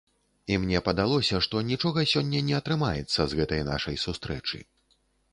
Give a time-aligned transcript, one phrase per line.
[0.53, 4.63] І мне падалося, што нічога сёння не атрымаецца з гэтай нашай сустрэчы.